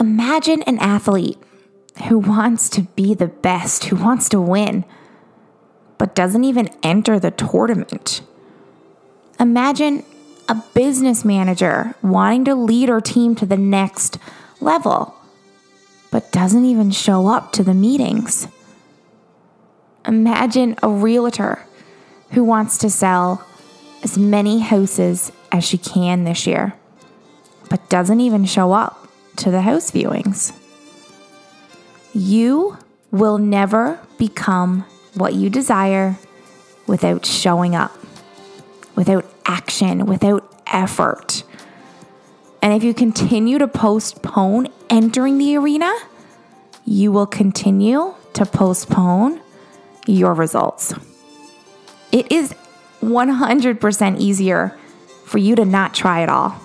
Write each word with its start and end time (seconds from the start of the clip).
Imagine 0.00 0.62
an 0.62 0.78
athlete 0.78 1.38
who 2.08 2.18
wants 2.18 2.68
to 2.70 2.82
be 2.82 3.14
the 3.14 3.28
best, 3.28 3.84
who 3.84 3.96
wants 3.96 4.28
to 4.30 4.40
win, 4.40 4.84
but 5.98 6.14
doesn't 6.14 6.44
even 6.44 6.70
enter 6.82 7.18
the 7.18 7.30
tournament. 7.30 8.22
Imagine 9.38 10.04
a 10.48 10.62
business 10.74 11.24
manager 11.24 11.94
wanting 12.02 12.44
to 12.46 12.54
lead 12.54 12.88
her 12.88 13.00
team 13.00 13.34
to 13.36 13.46
the 13.46 13.56
next 13.56 14.18
level, 14.60 15.14
but 16.10 16.32
doesn't 16.32 16.64
even 16.64 16.90
show 16.90 17.26
up 17.26 17.52
to 17.52 17.62
the 17.62 17.74
meetings. 17.74 18.48
Imagine 20.06 20.76
a 20.82 20.88
realtor 20.88 21.64
who 22.30 22.42
wants 22.42 22.78
to 22.78 22.88
sell 22.88 23.46
as 24.02 24.16
many 24.16 24.60
houses 24.60 25.30
as 25.52 25.64
she 25.64 25.76
can 25.76 26.24
this 26.24 26.46
year, 26.46 26.74
but 27.68 27.88
doesn't 27.90 28.20
even 28.20 28.44
show 28.46 28.72
up 28.72 29.01
to 29.36 29.50
the 29.50 29.62
house 29.62 29.90
viewings. 29.90 30.52
You 32.14 32.78
will 33.10 33.38
never 33.38 34.00
become 34.18 34.84
what 35.14 35.34
you 35.34 35.50
desire 35.50 36.18
without 36.86 37.24
showing 37.24 37.74
up, 37.74 37.92
without 38.96 39.24
action, 39.46 40.06
without 40.06 40.62
effort. 40.66 41.44
And 42.60 42.72
if 42.72 42.84
you 42.84 42.94
continue 42.94 43.58
to 43.58 43.68
postpone 43.68 44.68
entering 44.88 45.38
the 45.38 45.56
arena, 45.56 45.92
you 46.84 47.12
will 47.12 47.26
continue 47.26 48.14
to 48.34 48.46
postpone 48.46 49.40
your 50.06 50.34
results. 50.34 50.94
It 52.10 52.30
is 52.30 52.54
100% 53.00 54.20
easier 54.20 54.76
for 55.24 55.38
you 55.38 55.56
to 55.56 55.64
not 55.64 55.94
try 55.94 56.22
at 56.22 56.28
all, 56.28 56.60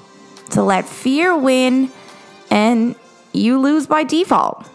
to 0.52 0.62
let 0.62 0.86
fear 0.86 1.38
win 1.38 1.92
and 2.50 2.96
you 3.34 3.60
lose 3.60 3.88
by 3.88 4.04
default. 4.04 4.70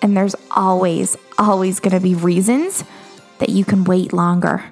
And 0.00 0.16
there's 0.16 0.36
always, 0.50 1.16
always 1.38 1.80
going 1.80 1.94
to 1.94 2.00
be 2.00 2.14
reasons 2.14 2.84
that 3.38 3.48
you 3.48 3.64
can 3.64 3.84
wait 3.84 4.12
longer. 4.12 4.64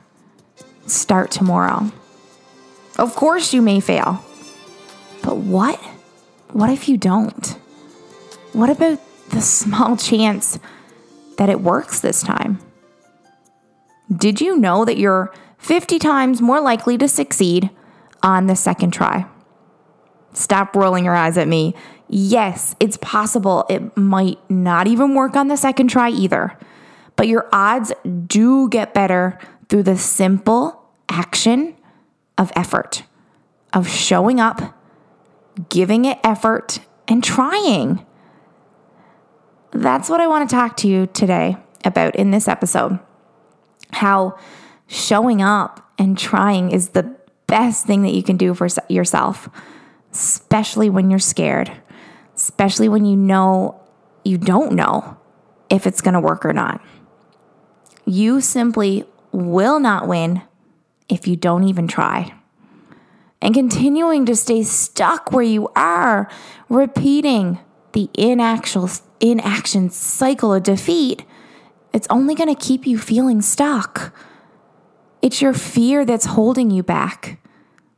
Start 0.86 1.30
tomorrow. 1.30 1.90
Of 2.98 3.14
course, 3.14 3.52
you 3.52 3.60
may 3.60 3.80
fail. 3.80 4.24
But 5.22 5.38
what? 5.38 5.78
What 6.52 6.70
if 6.70 6.88
you 6.88 6.96
don't? 6.96 7.46
What 8.52 8.70
about 8.70 9.00
the 9.30 9.40
small 9.40 9.96
chance 10.08 10.58
that 11.36 11.48
it 11.48 11.60
works 11.60 12.00
this 12.00 12.22
time? 12.22 12.58
Did 14.14 14.40
you 14.40 14.56
know 14.56 14.84
that 14.84 14.96
you're 14.96 15.34
50 15.58 15.98
times 15.98 16.40
more 16.40 16.60
likely 16.60 16.96
to 16.98 17.08
succeed 17.08 17.70
on 18.22 18.46
the 18.46 18.54
second 18.54 18.92
try? 18.92 19.26
Stop 20.36 20.76
rolling 20.76 21.06
your 21.06 21.14
eyes 21.14 21.38
at 21.38 21.48
me. 21.48 21.74
Yes, 22.08 22.76
it's 22.78 22.98
possible 22.98 23.64
it 23.70 23.96
might 23.96 24.38
not 24.50 24.86
even 24.86 25.14
work 25.14 25.34
on 25.34 25.48
the 25.48 25.56
second 25.56 25.88
try 25.88 26.10
either, 26.10 26.58
but 27.16 27.26
your 27.26 27.48
odds 27.52 27.90
do 28.26 28.68
get 28.68 28.92
better 28.92 29.38
through 29.70 29.84
the 29.84 29.96
simple 29.96 30.84
action 31.08 31.74
of 32.36 32.52
effort, 32.54 33.04
of 33.72 33.88
showing 33.88 34.38
up, 34.38 34.78
giving 35.70 36.04
it 36.04 36.18
effort, 36.22 36.80
and 37.08 37.24
trying. 37.24 38.04
That's 39.70 40.10
what 40.10 40.20
I 40.20 40.26
want 40.26 40.48
to 40.48 40.54
talk 40.54 40.76
to 40.78 40.88
you 40.88 41.06
today 41.06 41.56
about 41.82 42.14
in 42.14 42.30
this 42.30 42.46
episode. 42.46 42.98
How 43.90 44.38
showing 44.86 45.40
up 45.40 45.90
and 45.98 46.18
trying 46.18 46.72
is 46.72 46.90
the 46.90 47.16
best 47.46 47.86
thing 47.86 48.02
that 48.02 48.12
you 48.12 48.22
can 48.22 48.36
do 48.36 48.52
for 48.52 48.68
yourself 48.90 49.48
especially 50.16 50.88
when 50.88 51.10
you're 51.10 51.18
scared, 51.18 51.70
especially 52.34 52.88
when 52.88 53.04
you 53.04 53.16
know 53.16 53.80
you 54.24 54.38
don't 54.38 54.72
know 54.72 55.18
if 55.68 55.86
it's 55.86 56.00
going 56.00 56.14
to 56.14 56.20
work 56.20 56.44
or 56.44 56.54
not. 56.54 56.80
You 58.06 58.40
simply 58.40 59.04
will 59.32 59.78
not 59.78 60.08
win 60.08 60.42
if 61.08 61.28
you 61.28 61.36
don't 61.36 61.64
even 61.64 61.86
try. 61.86 62.32
And 63.42 63.54
continuing 63.54 64.24
to 64.26 64.34
stay 64.34 64.62
stuck 64.62 65.32
where 65.32 65.44
you 65.44 65.68
are, 65.76 66.30
repeating 66.70 67.58
the 67.92 68.08
inaction, 68.14 68.88
inaction 69.20 69.90
cycle 69.90 70.54
of 70.54 70.62
defeat, 70.62 71.24
it's 71.92 72.06
only 72.08 72.34
going 72.34 72.54
to 72.54 72.60
keep 72.60 72.86
you 72.86 72.98
feeling 72.98 73.42
stuck. 73.42 74.14
It's 75.20 75.42
your 75.42 75.52
fear 75.52 76.04
that's 76.04 76.26
holding 76.26 76.70
you 76.70 76.82
back. 76.82 77.38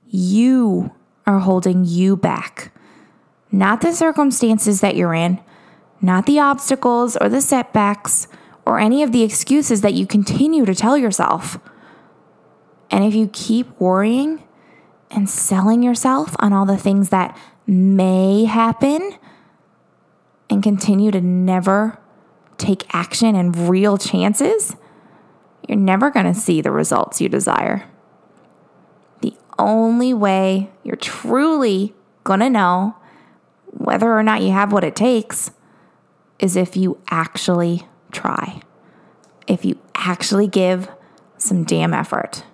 You 0.06 0.92
are 1.28 1.40
holding 1.40 1.84
you 1.84 2.16
back. 2.16 2.72
Not 3.52 3.82
the 3.82 3.92
circumstances 3.92 4.80
that 4.80 4.96
you're 4.96 5.14
in, 5.14 5.40
not 6.00 6.24
the 6.24 6.38
obstacles 6.38 7.18
or 7.18 7.28
the 7.28 7.42
setbacks 7.42 8.28
or 8.64 8.78
any 8.78 9.02
of 9.02 9.12
the 9.12 9.22
excuses 9.22 9.82
that 9.82 9.92
you 9.92 10.06
continue 10.06 10.64
to 10.64 10.74
tell 10.74 10.96
yourself. 10.96 11.58
And 12.90 13.04
if 13.04 13.14
you 13.14 13.28
keep 13.30 13.78
worrying 13.78 14.42
and 15.10 15.28
selling 15.28 15.82
yourself 15.82 16.34
on 16.38 16.54
all 16.54 16.64
the 16.64 16.78
things 16.78 17.10
that 17.10 17.38
may 17.66 18.46
happen 18.46 19.12
and 20.48 20.62
continue 20.62 21.10
to 21.10 21.20
never 21.20 21.98
take 22.56 22.94
action 22.94 23.34
and 23.34 23.68
real 23.68 23.98
chances, 23.98 24.76
you're 25.68 25.76
never 25.76 26.10
going 26.10 26.26
to 26.26 26.34
see 26.34 26.62
the 26.62 26.70
results 26.70 27.20
you 27.20 27.28
desire 27.28 27.84
only 29.58 30.14
way 30.14 30.70
you're 30.82 30.96
truly 30.96 31.94
going 32.24 32.40
to 32.40 32.50
know 32.50 32.96
whether 33.66 34.12
or 34.12 34.22
not 34.22 34.42
you 34.42 34.50
have 34.50 34.72
what 34.72 34.84
it 34.84 34.96
takes 34.96 35.50
is 36.38 36.56
if 36.56 36.76
you 36.76 37.00
actually 37.10 37.86
try, 38.12 38.60
if 39.46 39.64
you 39.64 39.78
actually 39.94 40.46
give 40.46 40.88
some 41.36 41.64
damn 41.64 41.92
effort. 41.92 42.44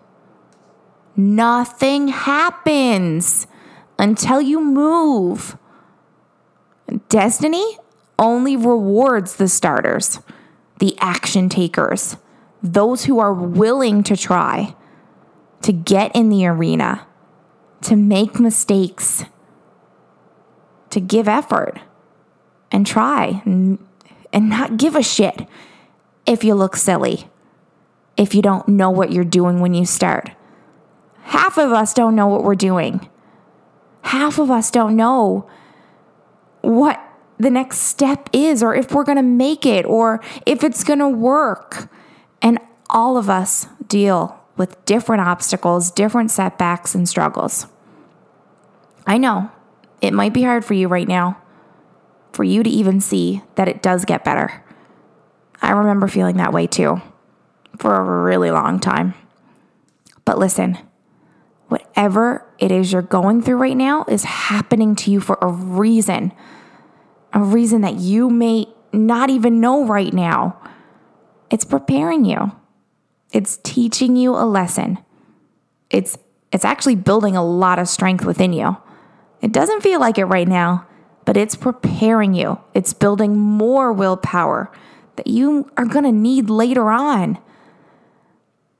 Nothing 1.16 2.09
happens 2.09 3.47
until 3.98 4.41
you 4.41 4.60
move. 4.60 5.56
Destiny 7.09 7.78
only 8.19 8.56
rewards 8.56 9.36
the 9.36 9.48
starters, 9.48 10.21
the 10.81 10.97
action 10.98 11.48
takers, 11.48 12.16
those 12.62 13.04
who 13.04 13.19
are 13.19 13.32
willing 13.32 14.03
to 14.04 14.16
try 14.16 14.75
to 15.65 15.73
get 15.73 16.15
in 16.15 16.29
the 16.29 16.47
arena, 16.47 17.07
to 17.81 17.97
make 17.97 18.39
mistakes, 18.39 19.25
to 20.91 21.01
give 21.01 21.27
effort 21.27 21.81
and 22.71 22.87
try 22.87 23.41
and, 23.47 23.79
not 24.35 24.77
give 24.77 24.95
a 24.95 25.03
shit 25.03 25.49
if 26.27 26.45
you 26.45 26.55
look 26.55 26.77
silly, 26.77 27.31
if 28.19 28.35
you 28.35 28.43
don't 28.43 28.69
know 28.69 28.91
what 28.91 29.11
you're 29.11 29.25
doing 29.25 29.61
when 29.61 29.73
you 29.73 29.87
start. 29.87 30.33
Half 31.23 31.57
of 31.57 31.73
us 31.73 31.95
don't 31.95 32.15
know 32.15 32.27
what 32.27 32.45
we're 32.45 32.55
doing. 32.55 33.09
Half 34.03 34.39
of 34.39 34.51
us 34.51 34.71
don't 34.71 34.95
know 34.95 35.49
what 36.61 37.01
the 37.39 37.49
next 37.49 37.79
step 37.79 38.29
is, 38.35 38.63
or 38.63 38.75
if 38.75 38.93
we're 38.93 39.05
going 39.05 39.17
to 39.17 39.23
make 39.23 39.65
it, 39.65 39.87
or 39.87 40.21
if 40.45 40.63
it's 40.63 40.85
going 40.85 40.99
to 40.99 41.09
work. 41.09 41.89
And 42.43 42.59
all 42.91 43.17
of 43.17 43.31
us 43.31 43.67
deal 43.89 44.44
with 44.56 44.82
different 44.84 45.22
obstacles, 45.22 45.91
different 45.91 46.31
setbacks, 46.31 46.94
and 46.94 47.09
struggles. 47.09 47.66
I 49.06 49.19
know 49.19 49.50
it 50.00 50.12
might 50.12 50.32
be 50.32 50.42
hard 50.42 50.65
for 50.65 50.75
you 50.75 50.88
right 50.88 51.09
now 51.09 51.38
for 52.32 52.44
you 52.44 52.62
to 52.62 52.70
even 52.70 53.00
see 53.00 53.42
that 53.54 53.69
it 53.69 53.82
does 53.82 54.04
get 54.04 54.25
better. 54.25 54.62
I 55.62 55.70
remember 55.70 56.09
feeling 56.09 56.37
that 56.38 56.53
way 56.53 56.66
too 56.66 57.00
for 57.78 57.94
a 57.94 58.22
really 58.22 58.50
long 58.50 58.81
time. 58.81 59.15
But 60.25 60.38
listen, 60.38 60.78
whatever 61.69 62.47
it 62.59 62.71
is 62.71 62.92
you're 62.92 63.03
going 63.03 63.42
through 63.42 63.56
right 63.56 63.76
now 63.76 64.04
is 64.09 64.25
happening 64.25 64.94
to 64.97 65.10
you 65.10 65.21
for 65.21 65.38
a 65.41 65.48
reason, 65.48 66.32
a 67.33 67.41
reason 67.41 67.83
that 67.83 67.97
you 67.97 68.30
may 68.30 68.66
not 68.92 69.30
even 69.30 69.60
know 69.60 69.84
right 69.86 70.12
now. 70.12 70.59
It's 71.50 71.65
preparing 71.65 72.24
you. 72.24 72.53
It's 73.34 73.59
teaching 73.65 74.15
you 74.15 74.36
a 74.36 74.47
lesson. 74.47 74.98
It's 75.91 76.16
it's 76.53 76.65
actually 76.65 76.95
building 76.95 77.36
a 77.36 77.45
lot 77.45 77.81
of 77.81 77.89
strength 77.89 78.25
within 78.25 78.53
you. 78.53 78.77
It 79.41 79.51
doesn't 79.51 79.83
feel 79.83 79.98
like 79.98 80.19
it 80.19 80.27
right 80.27 80.47
now, 80.47 80.86
but 81.25 81.36
it's 81.36 81.57
preparing 81.57 82.33
you. 82.33 82.60
It's 82.75 82.92
building 82.92 83.36
more 83.36 83.92
willpower 83.92 84.71
that 85.16 85.27
you 85.27 85.69
are 85.77 85.84
going 85.84 86.04
to 86.04 86.13
need 86.13 86.48
later 86.48 86.91
on. 86.91 87.39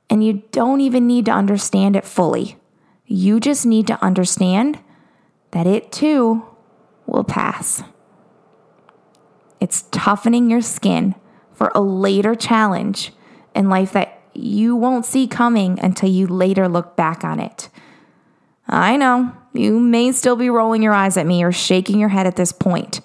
And 0.09 0.23
you 0.23 0.43
don't 0.51 0.79
even 0.79 1.05
need 1.05 1.25
to 1.25 1.31
understand 1.31 1.97
it 1.97 2.05
fully. 2.05 2.57
You 3.05 3.41
just 3.41 3.65
need 3.65 3.87
to 3.87 4.01
understand 4.01 4.79
that 5.51 5.67
it 5.67 5.91
too 5.91 6.45
will 7.05 7.25
pass. 7.25 7.83
It's 9.59 9.83
toughening 9.91 10.49
your 10.49 10.61
skin 10.61 11.15
for 11.51 11.73
a 11.75 11.81
later 11.81 12.35
challenge 12.35 13.11
in 13.53 13.67
life 13.67 13.91
that 13.91 14.14
you 14.37 14.75
won't 14.75 15.05
see 15.05 15.27
coming 15.27 15.79
until 15.79 16.09
you 16.09 16.27
later 16.27 16.67
look 16.67 16.95
back 16.95 17.23
on 17.23 17.39
it. 17.39 17.69
I 18.67 18.97
know 18.97 19.35
You 19.55 19.79
may 19.79 20.11
still 20.11 20.35
be 20.35 20.49
rolling 20.49 20.83
your 20.83 20.93
eyes 20.93 21.15
at 21.15 21.25
me 21.25 21.41
or 21.41 21.53
shaking 21.53 21.97
your 21.97 22.09
head 22.09 22.27
at 22.27 22.35
this 22.35 22.51
point, 22.51 22.99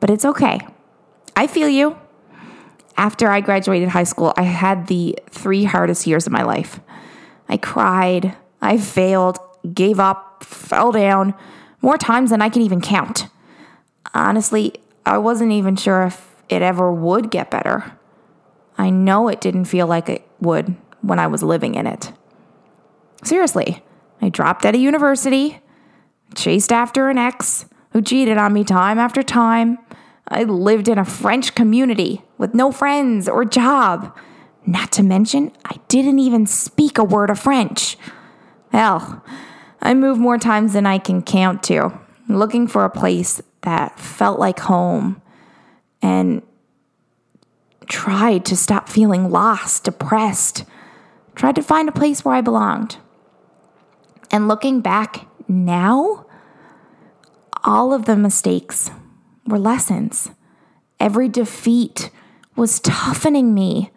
but 0.00 0.08
it's 0.08 0.24
okay. 0.24 0.60
I 1.36 1.46
feel 1.46 1.68
you. 1.68 1.98
After 2.96 3.28
I 3.28 3.40
graduated 3.40 3.90
high 3.90 4.04
school, 4.04 4.32
I 4.36 4.44
had 4.44 4.86
the 4.86 5.18
three 5.28 5.64
hardest 5.64 6.06
years 6.06 6.26
of 6.26 6.32
my 6.32 6.42
life. 6.42 6.80
I 7.50 7.58
cried, 7.58 8.34
I 8.62 8.78
failed, 8.78 9.38
gave 9.74 10.00
up, 10.00 10.42
fell 10.42 10.90
down 10.90 11.34
more 11.82 11.98
times 11.98 12.30
than 12.30 12.40
I 12.40 12.48
can 12.48 12.62
even 12.62 12.80
count. 12.80 13.26
Honestly, 14.14 14.72
I 15.04 15.18
wasn't 15.18 15.52
even 15.52 15.76
sure 15.76 16.04
if 16.04 16.34
it 16.48 16.62
ever 16.62 16.90
would 16.90 17.30
get 17.30 17.50
better. 17.50 17.92
I 18.78 18.88
know 18.88 19.28
it 19.28 19.40
didn't 19.42 19.66
feel 19.66 19.86
like 19.86 20.08
it 20.08 20.26
would 20.44 20.76
when 21.00 21.18
I 21.18 21.26
was 21.26 21.42
living 21.42 21.74
in 21.74 21.86
it. 21.86 22.12
Seriously, 23.22 23.82
I 24.20 24.28
dropped 24.28 24.64
out 24.64 24.74
of 24.74 24.80
university, 24.80 25.60
chased 26.34 26.72
after 26.72 27.08
an 27.08 27.18
ex 27.18 27.66
who 27.90 28.02
cheated 28.02 28.38
on 28.38 28.52
me 28.52 28.64
time 28.64 28.98
after 28.98 29.22
time. 29.22 29.78
I 30.28 30.44
lived 30.44 30.88
in 30.88 30.98
a 30.98 31.04
French 31.04 31.54
community 31.54 32.22
with 32.38 32.54
no 32.54 32.72
friends 32.72 33.28
or 33.28 33.44
job. 33.44 34.16
Not 34.66 34.92
to 34.92 35.02
mention, 35.02 35.52
I 35.64 35.76
didn't 35.88 36.18
even 36.18 36.46
speak 36.46 36.98
a 36.98 37.04
word 37.04 37.30
of 37.30 37.38
French. 37.38 37.98
Hell, 38.72 39.22
I 39.80 39.94
moved 39.94 40.20
more 40.20 40.38
times 40.38 40.72
than 40.72 40.86
I 40.86 40.98
can 40.98 41.22
count 41.22 41.62
to, 41.64 41.98
looking 42.28 42.66
for 42.66 42.84
a 42.84 42.90
place 42.90 43.42
that 43.60 43.98
felt 43.98 44.38
like 44.38 44.60
home 44.60 45.20
and 46.00 46.42
tried 47.88 48.44
to 48.46 48.56
stop 48.56 48.88
feeling 48.88 49.30
lost, 49.30 49.84
depressed, 49.84 50.64
tried 51.34 51.56
to 51.56 51.62
find 51.62 51.88
a 51.88 51.92
place 51.92 52.24
where 52.24 52.34
I 52.34 52.40
belonged. 52.40 52.96
And 54.30 54.48
looking 54.48 54.80
back 54.80 55.26
now, 55.48 56.26
all 57.62 57.92
of 57.92 58.04
the 58.04 58.16
mistakes 58.16 58.90
were 59.46 59.58
lessons. 59.58 60.30
Every 61.00 61.28
defeat 61.28 62.10
was 62.56 62.80
toughening 62.80 63.54
me. 63.54 63.90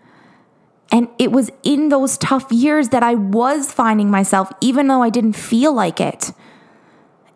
And 0.92 1.10
it 1.20 1.32
was 1.32 1.52
in 1.64 1.90
those 1.90 2.18
tough 2.18 2.52
years 2.52 2.90
that 2.90 3.04
I 3.04 3.16
was 3.16 3.72
finding 3.72 4.10
myself, 4.10 4.52
even 4.62 4.88
though 4.88 5.04
I 5.04 5.10
didn't 5.10 5.34
feel 5.34 5.74
like 5.74 6.00
it. 6.00 6.32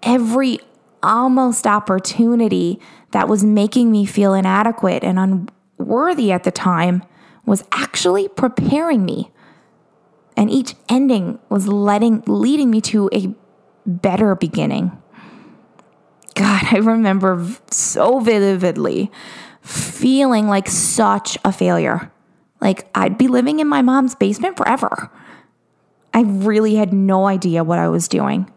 Every 0.03 0.59
almost 1.03 1.67
opportunity 1.67 2.79
that 3.11 3.27
was 3.27 3.43
making 3.43 3.91
me 3.91 4.05
feel 4.05 4.33
inadequate 4.33 5.03
and 5.03 5.51
unworthy 5.81 6.31
at 6.31 6.43
the 6.43 6.51
time 6.51 7.03
was 7.45 7.63
actually 7.71 8.27
preparing 8.27 9.03
me. 9.03 9.31
And 10.37 10.49
each 10.49 10.75
ending 10.87 11.39
was 11.49 11.67
letting 11.67 12.23
leading 12.27 12.69
me 12.69 12.81
to 12.81 13.09
a 13.13 13.33
better 13.85 14.35
beginning. 14.35 14.91
God, 16.35 16.63
I 16.71 16.77
remember 16.77 17.45
so 17.69 18.19
vividly 18.19 19.11
feeling 19.61 20.47
like 20.47 20.67
such 20.67 21.37
a 21.43 21.51
failure. 21.51 22.11
Like 22.61 22.89
I'd 22.95 23.17
be 23.17 23.27
living 23.27 23.59
in 23.59 23.67
my 23.67 23.81
mom's 23.81 24.15
basement 24.15 24.57
forever. 24.57 25.11
I 26.13 26.21
really 26.21 26.75
had 26.75 26.93
no 26.93 27.27
idea 27.27 27.63
what 27.63 27.79
I 27.79 27.87
was 27.89 28.07
doing 28.07 28.51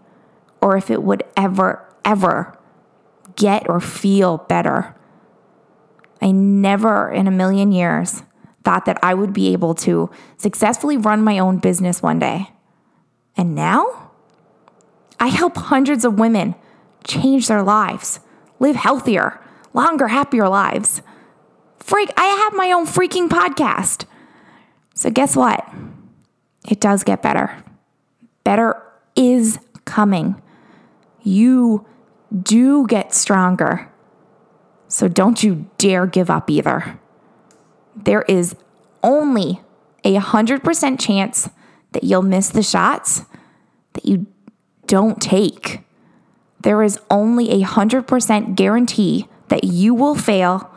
or 0.61 0.77
if 0.77 0.91
it 0.91 1.03
would 1.03 1.25
ever, 1.37 1.85
ever 2.05 2.59
get 3.37 3.69
or 3.69 3.81
feel 3.81 4.39
better. 4.39 4.95
I 6.25 6.31
never 6.31 7.13
in 7.13 7.27
a 7.27 7.31
million 7.31 7.71
years 7.71 8.23
thought 8.65 8.87
that 8.87 8.99
I 9.03 9.13
would 9.13 9.35
be 9.35 9.53
able 9.53 9.75
to 9.75 10.11
successfully 10.39 10.97
run 10.97 11.23
my 11.23 11.39
own 11.39 11.59
business 11.59 12.01
one 12.01 12.19
day. 12.19 12.49
And 13.37 13.55
now 13.55 14.11
I 15.21 15.29
help 15.29 15.55
hundreds 15.57 16.03
of 16.03 16.19
women 16.19 16.55
change 17.07 17.47
their 17.47 17.63
lives, 17.63 18.21
live 18.59 18.75
healthier, 18.75 19.39
longer, 19.75 20.09
happier 20.09 20.49
lives. 20.49 21.03
Freak, 21.79 22.11
I 22.17 22.25
have 22.25 22.55
my 22.55 22.73
own 22.73 22.87
freaking 22.87 23.29
podcast. 23.29 24.07
So, 24.95 25.11
guess 25.11 25.37
what? 25.37 25.69
It 26.67 26.81
does 26.81 27.05
get 27.05 27.21
better. 27.21 27.63
Better 28.45 28.83
is 29.15 29.59
coming. 29.85 30.41
You 31.23 31.87
do 32.43 32.87
get 32.87 33.13
stronger. 33.13 33.91
So, 34.95 35.09
don't 35.09 35.43
you 35.43 35.69
dare 35.77 36.07
give 36.07 36.31
up 36.31 36.49
either. 36.49 37.01
There 37.97 38.23
is 38.29 38.55
only 39.03 39.61
a 40.05 40.15
100% 40.15 41.01
chance 41.01 41.51
that 41.91 42.05
you'll 42.05 42.23
miss 42.23 42.49
the 42.49 42.63
shots 42.63 43.23
that 43.95 44.07
you 44.07 44.27
don't 44.87 45.21
take. 45.21 45.81
There 46.61 46.81
is 46.81 47.01
only 47.11 47.51
a 47.51 47.67
100% 47.67 48.55
guarantee 48.55 49.27
that 49.49 49.65
you 49.65 49.95
will 49.95 50.15
fail 50.15 50.73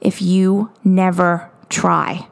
if 0.00 0.20
you 0.20 0.72
never 0.82 1.48
try. 1.68 2.26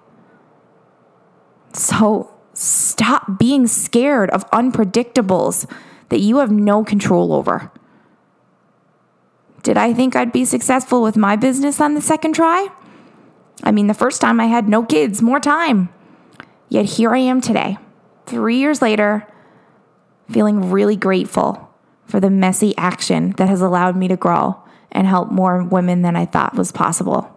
So 1.72 2.34
stop 2.52 3.38
being 3.38 3.68
scared 3.68 4.28
of 4.30 4.50
unpredictables 4.50 5.70
that 6.08 6.18
you 6.18 6.38
have 6.38 6.50
no 6.50 6.82
control 6.82 7.32
over. 7.32 7.70
Did 9.62 9.76
I 9.76 9.92
think 9.92 10.16
I'd 10.16 10.32
be 10.32 10.44
successful 10.44 11.02
with 11.02 11.16
my 11.16 11.36
business 11.36 11.80
on 11.80 11.94
the 11.94 12.00
second 12.00 12.34
try? 12.34 12.68
I 13.62 13.72
mean, 13.72 13.86
the 13.86 13.94
first 13.94 14.20
time 14.20 14.40
I 14.40 14.46
had 14.46 14.68
no 14.68 14.84
kids, 14.84 15.20
more 15.20 15.40
time. 15.40 15.88
Yet 16.68 16.84
here 16.84 17.14
I 17.14 17.18
am 17.18 17.40
today, 17.40 17.78
three 18.26 18.58
years 18.58 18.80
later, 18.80 19.26
feeling 20.30 20.70
really 20.70 20.96
grateful 20.96 21.68
for 22.06 22.20
the 22.20 22.30
messy 22.30 22.76
action 22.76 23.32
that 23.32 23.48
has 23.48 23.60
allowed 23.60 23.96
me 23.96 24.08
to 24.08 24.16
grow 24.16 24.62
and 24.92 25.06
help 25.06 25.30
more 25.30 25.62
women 25.62 26.02
than 26.02 26.16
I 26.16 26.24
thought 26.24 26.54
was 26.54 26.72
possible. 26.72 27.34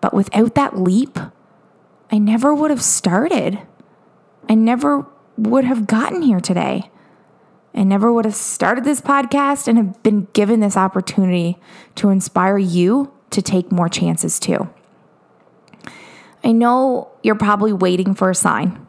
But 0.00 0.14
without 0.14 0.54
that 0.54 0.78
leap, 0.78 1.18
I 2.10 2.18
never 2.18 2.54
would 2.54 2.70
have 2.70 2.82
started. 2.82 3.60
I 4.48 4.54
never 4.54 5.06
would 5.36 5.64
have 5.64 5.86
gotten 5.86 6.22
here 6.22 6.40
today. 6.40 6.90
I 7.74 7.84
never 7.84 8.12
would 8.12 8.24
have 8.24 8.34
started 8.34 8.84
this 8.84 9.00
podcast 9.00 9.66
and 9.66 9.78
have 9.78 10.02
been 10.02 10.28
given 10.32 10.60
this 10.60 10.76
opportunity 10.76 11.58
to 11.96 12.10
inspire 12.10 12.58
you 12.58 13.12
to 13.30 13.40
take 13.40 13.72
more 13.72 13.88
chances 13.88 14.38
too. 14.38 14.68
I 16.44 16.52
know 16.52 17.10
you're 17.22 17.34
probably 17.34 17.72
waiting 17.72 18.14
for 18.14 18.30
a 18.30 18.34
sign. 18.34 18.86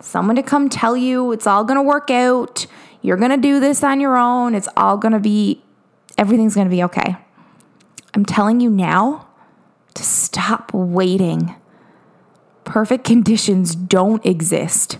Someone 0.00 0.36
to 0.36 0.42
come 0.42 0.68
tell 0.68 0.96
you 0.96 1.32
it's 1.32 1.46
all 1.46 1.64
going 1.64 1.78
to 1.78 1.82
work 1.82 2.10
out. 2.10 2.66
You're 3.02 3.16
going 3.16 3.30
to 3.30 3.36
do 3.36 3.60
this 3.60 3.82
on 3.82 4.00
your 4.00 4.16
own. 4.16 4.54
It's 4.54 4.68
all 4.76 4.96
going 4.96 5.12
to 5.12 5.20
be, 5.20 5.62
everything's 6.16 6.54
going 6.54 6.66
to 6.66 6.74
be 6.74 6.82
okay. 6.84 7.16
I'm 8.14 8.24
telling 8.24 8.60
you 8.60 8.70
now 8.70 9.28
to 9.94 10.02
stop 10.02 10.72
waiting. 10.72 11.54
Perfect 12.64 13.04
conditions 13.04 13.74
don't 13.74 14.24
exist. 14.24 14.98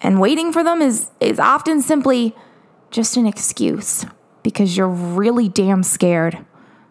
And 0.00 0.20
waiting 0.20 0.52
for 0.52 0.62
them 0.62 0.82
is, 0.82 1.10
is 1.20 1.38
often 1.38 1.80
simply 1.80 2.34
just 2.90 3.16
an 3.16 3.26
excuse 3.26 4.04
because 4.42 4.76
you're 4.76 4.88
really 4.88 5.48
damn 5.48 5.82
scared 5.82 6.44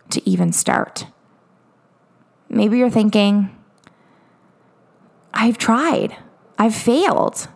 to 0.09 0.27
even 0.29 0.51
start. 0.51 1.05
Maybe 2.49 2.77
you're 2.77 2.89
thinking, 2.89 3.55
I've 5.33 5.57
tried, 5.57 6.17
I've 6.57 6.75
failed. 6.75 7.47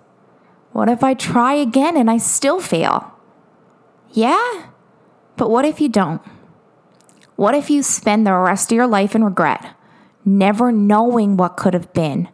What 0.72 0.90
if 0.90 1.04
I 1.04 1.14
try 1.14 1.54
again 1.54 1.98
and 1.98 2.10
I 2.10 2.18
still 2.18 2.60
fail? 2.60 3.14
Yeah, 4.12 4.68
but 5.36 5.50
what 5.50 5.66
if 5.66 5.82
you 5.82 5.90
don't? 5.90 6.22
What 7.36 7.54
if 7.54 7.70
you 7.70 7.84
spend 7.84 8.26
the 8.26 8.34
rest 8.34 8.72
of 8.72 8.76
your 8.76 8.88
life 8.88 9.14
in 9.14 9.24
regret, 9.24 9.76
never 10.26 10.72
knowing 10.72 11.38
what 11.38 11.58
could 11.58 11.74
have 11.74 11.94
been, 11.94 12.30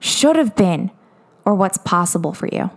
should 0.00 0.36
have 0.36 0.56
been, 0.56 0.90
or 1.48 1.54
what's 1.54 1.78
possible 1.78 2.34
for 2.34 2.46
you? 2.52 2.70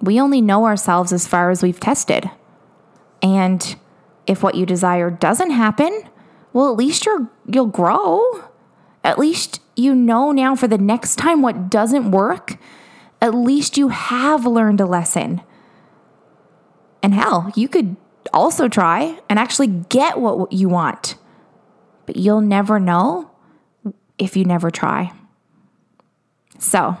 We 0.00 0.20
only 0.20 0.40
know 0.40 0.64
ourselves 0.64 1.12
as 1.12 1.26
far 1.26 1.50
as 1.50 1.60
we've 1.60 1.80
tested. 1.80 2.30
And 3.20 3.74
if 4.28 4.44
what 4.44 4.54
you 4.54 4.64
desire 4.64 5.10
doesn't 5.10 5.50
happen, 5.50 6.04
well, 6.52 6.70
at 6.70 6.76
least 6.76 7.04
you're, 7.04 7.28
you'll 7.52 7.66
grow. 7.66 8.44
At 9.02 9.18
least 9.18 9.60
you 9.74 9.92
know 9.92 10.30
now 10.30 10.54
for 10.54 10.68
the 10.68 10.78
next 10.78 11.16
time 11.16 11.42
what 11.42 11.68
doesn't 11.68 12.12
work. 12.12 12.58
At 13.20 13.34
least 13.34 13.76
you 13.76 13.88
have 13.88 14.46
learned 14.46 14.80
a 14.80 14.86
lesson. 14.86 15.40
And 17.02 17.12
hell, 17.12 17.50
you 17.56 17.66
could 17.66 17.96
also 18.32 18.68
try 18.68 19.18
and 19.28 19.36
actually 19.36 19.66
get 19.66 20.20
what 20.20 20.52
you 20.52 20.68
want. 20.68 21.16
But 22.06 22.14
you'll 22.14 22.40
never 22.40 22.78
know 22.78 23.32
if 24.16 24.36
you 24.36 24.44
never 24.44 24.70
try. 24.70 25.10
So, 26.60 26.96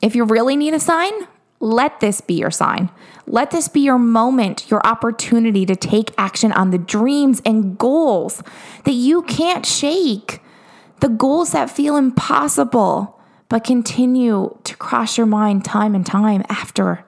if 0.00 0.14
you 0.14 0.24
really 0.24 0.56
need 0.56 0.74
a 0.74 0.80
sign, 0.80 1.12
let 1.60 2.00
this 2.00 2.20
be 2.20 2.34
your 2.34 2.50
sign. 2.50 2.90
Let 3.26 3.50
this 3.50 3.68
be 3.68 3.80
your 3.80 3.98
moment, 3.98 4.70
your 4.70 4.86
opportunity 4.86 5.66
to 5.66 5.74
take 5.74 6.12
action 6.16 6.52
on 6.52 6.70
the 6.70 6.78
dreams 6.78 7.42
and 7.44 7.76
goals 7.76 8.42
that 8.84 8.92
you 8.92 9.22
can't 9.22 9.66
shake, 9.66 10.40
the 11.00 11.08
goals 11.08 11.52
that 11.52 11.68
feel 11.70 11.96
impossible, 11.96 13.18
but 13.48 13.64
continue 13.64 14.56
to 14.64 14.76
cross 14.76 15.16
your 15.16 15.26
mind 15.26 15.64
time 15.64 15.94
and 15.94 16.06
time 16.06 16.44
after. 16.48 17.04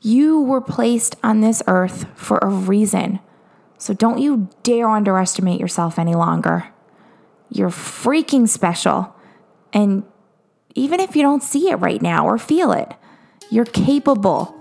You 0.00 0.40
were 0.40 0.60
placed 0.60 1.16
on 1.22 1.40
this 1.40 1.62
earth 1.66 2.06
for 2.14 2.38
a 2.38 2.48
reason. 2.48 3.20
So 3.78 3.94
don't 3.94 4.18
you 4.18 4.48
dare 4.62 4.88
underestimate 4.88 5.60
yourself 5.60 5.98
any 5.98 6.14
longer. 6.14 6.68
You're 7.50 7.70
freaking 7.70 8.48
special. 8.48 9.14
And 9.72 10.04
even 10.74 11.00
if 11.00 11.16
you 11.16 11.22
don't 11.22 11.42
see 11.42 11.70
it 11.70 11.76
right 11.76 12.00
now 12.00 12.26
or 12.26 12.38
feel 12.38 12.72
it, 12.72 12.94
you're 13.50 13.64
capable 13.64 14.56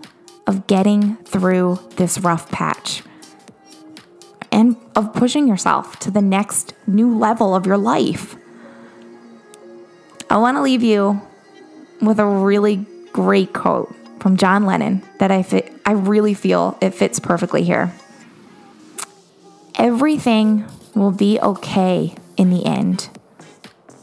of 0.47 0.67
getting 0.67 1.15
through 1.17 1.79
this 1.95 2.19
rough 2.19 2.49
patch 2.51 3.03
and 4.51 4.75
of 4.95 5.13
pushing 5.13 5.47
yourself 5.47 5.99
to 5.99 6.11
the 6.11 6.21
next 6.21 6.73
new 6.87 7.15
level 7.15 7.55
of 7.55 7.65
your 7.65 7.77
life. 7.77 8.35
I 10.29 10.37
want 10.37 10.57
to 10.57 10.61
leave 10.61 10.83
you 10.83 11.21
with 12.01 12.19
a 12.19 12.25
really 12.25 12.85
great 13.13 13.53
quote 13.53 13.93
from 14.19 14.37
John 14.37 14.65
Lennon 14.65 15.03
that 15.19 15.31
I 15.31 15.43
fit, 15.43 15.73
I 15.85 15.91
really 15.91 16.33
feel 16.33 16.77
it 16.81 16.91
fits 16.91 17.19
perfectly 17.19 17.63
here. 17.63 17.93
Everything 19.75 20.65
will 20.95 21.11
be 21.11 21.39
okay 21.39 22.15
in 22.37 22.49
the 22.49 22.65
end. 22.65 23.09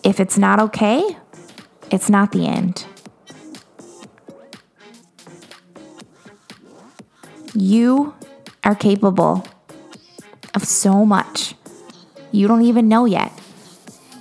If 0.03 0.21
it's 0.21 0.39
not 0.39 0.61
okay, 0.61 1.17
it's 1.91 2.11
not 2.11 2.33
the 2.33 2.47
end. 2.47 2.87
You 7.55 8.15
are 8.65 8.75
capable 8.75 9.47
of 10.55 10.65
so 10.65 11.05
much. 11.05 11.55
You 12.33 12.49
don't 12.49 12.63
even 12.63 12.89
know 12.89 13.05
yet. 13.05 13.33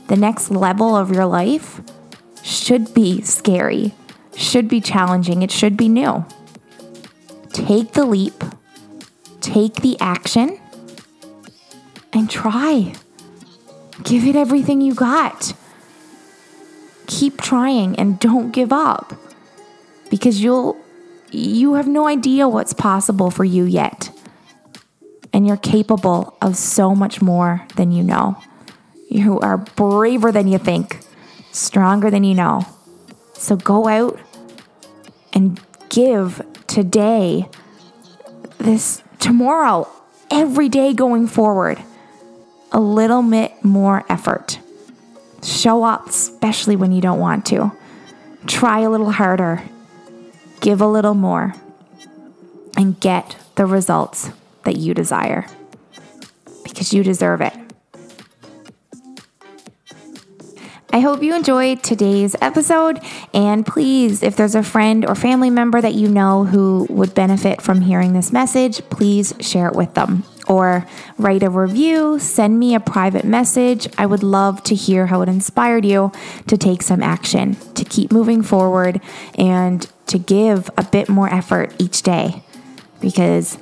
The 0.07 0.15
next 0.15 0.51
level 0.51 0.95
of 0.95 1.11
your 1.11 1.25
life 1.25 1.81
should 2.43 2.93
be 2.93 3.21
scary, 3.21 3.93
should 4.35 4.67
be 4.67 4.79
challenging, 4.79 5.41
it 5.41 5.51
should 5.51 5.75
be 5.75 5.89
new. 5.89 6.25
Take 7.51 7.93
the 7.93 8.05
leap, 8.05 8.43
take 9.41 9.75
the 9.75 9.97
action, 9.99 10.59
and 12.13 12.29
try. 12.29 12.93
Give 14.03 14.25
it 14.27 14.35
everything 14.35 14.81
you 14.81 14.93
got. 14.93 15.53
Keep 17.15 17.39
trying 17.39 17.95
and 17.95 18.19
don't 18.19 18.51
give 18.51 18.73
up 18.73 19.13
because 20.09 20.43
you'll 20.43 20.75
you 21.31 21.75
have 21.75 21.87
no 21.87 22.07
idea 22.07 22.45
what's 22.47 22.73
possible 22.73 23.31
for 23.31 23.45
you 23.45 23.63
yet. 23.63 24.11
And 25.31 25.47
you're 25.47 25.55
capable 25.55 26.35
of 26.41 26.57
so 26.57 26.93
much 26.93 27.21
more 27.21 27.65
than 27.77 27.93
you 27.93 28.03
know. 28.03 28.37
You 29.09 29.39
are 29.39 29.57
braver 29.57 30.33
than 30.33 30.49
you 30.49 30.57
think, 30.57 30.99
stronger 31.53 32.11
than 32.11 32.25
you 32.25 32.33
know. 32.33 32.65
So 33.33 33.55
go 33.55 33.87
out 33.87 34.19
and 35.31 35.59
give 35.87 36.41
today, 36.67 37.47
this 38.57 39.01
tomorrow, 39.19 39.87
every 40.29 40.67
day 40.67 40.93
going 40.93 41.27
forward, 41.27 41.81
a 42.73 42.79
little 42.81 43.23
bit 43.23 43.63
more 43.63 44.03
effort. 44.09 44.59
Show 45.45 45.83
up, 45.83 46.09
especially 46.09 46.75
when 46.75 46.91
you 46.91 47.01
don't 47.01 47.19
want 47.19 47.45
to. 47.47 47.71
Try 48.47 48.79
a 48.79 48.89
little 48.89 49.11
harder. 49.11 49.61
Give 50.59 50.81
a 50.81 50.87
little 50.87 51.13
more. 51.13 51.53
And 52.75 52.99
get 52.99 53.37
the 53.53 53.67
results 53.67 54.31
that 54.63 54.75
you 54.77 54.95
desire 54.95 55.47
because 56.63 56.93
you 56.93 57.03
deserve 57.03 57.41
it. 57.41 57.53
I 60.91 60.99
hope 60.99 61.21
you 61.21 61.35
enjoyed 61.35 61.83
today's 61.83 62.35
episode. 62.41 62.99
And 63.33 63.65
please, 63.65 64.23
if 64.23 64.35
there's 64.35 64.55
a 64.55 64.63
friend 64.63 65.05
or 65.05 65.13
family 65.13 65.51
member 65.51 65.79
that 65.79 65.93
you 65.93 66.09
know 66.09 66.45
who 66.45 66.87
would 66.89 67.13
benefit 67.13 67.61
from 67.61 67.81
hearing 67.81 68.13
this 68.13 68.31
message, 68.31 68.81
please 68.89 69.33
share 69.39 69.67
it 69.67 69.75
with 69.75 69.93
them 69.93 70.23
or 70.47 70.85
write 71.17 71.43
a 71.43 71.49
review, 71.49 72.19
send 72.19 72.59
me 72.59 72.75
a 72.75 72.79
private 72.79 73.25
message. 73.25 73.87
I 73.97 74.05
would 74.05 74.23
love 74.23 74.63
to 74.63 74.75
hear 74.75 75.07
how 75.07 75.21
it 75.21 75.29
inspired 75.29 75.85
you 75.85 76.11
to 76.47 76.57
take 76.57 76.81
some 76.81 77.01
action, 77.01 77.55
to 77.73 77.83
keep 77.83 78.11
moving 78.11 78.41
forward, 78.41 79.01
and 79.37 79.87
to 80.07 80.19
give 80.19 80.69
a 80.77 80.83
bit 80.83 81.09
more 81.09 81.33
effort 81.33 81.73
each 81.79 82.01
day 82.01 82.43
because 83.01 83.57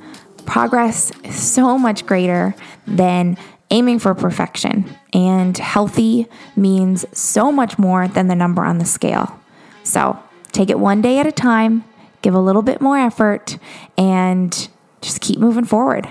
progress 0.45 1.11
is 1.23 1.35
so 1.35 1.77
much 1.77 2.05
greater 2.05 2.55
than 2.85 3.37
aiming 3.71 3.99
for 3.99 4.13
perfection. 4.13 4.85
And 5.13 5.57
healthy 5.57 6.27
means 6.55 7.05
so 7.17 7.51
much 7.51 7.77
more 7.77 8.07
than 8.07 8.27
the 8.27 8.35
number 8.35 8.63
on 8.63 8.77
the 8.77 8.85
scale. 8.85 9.39
So 9.83 10.17
take 10.51 10.69
it 10.69 10.79
one 10.79 11.01
day 11.01 11.19
at 11.19 11.25
a 11.25 11.31
time, 11.31 11.83
give 12.21 12.33
a 12.33 12.39
little 12.39 12.61
bit 12.61 12.81
more 12.81 12.97
effort, 12.97 13.57
and 13.97 14.67
just 15.01 15.21
keep 15.21 15.39
moving 15.39 15.65
forward. 15.65 16.07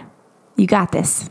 You 0.63 0.69
got 0.69 0.93
this. 0.93 1.29